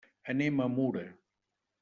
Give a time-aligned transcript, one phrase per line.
[0.33, 1.05] Anem a Mura.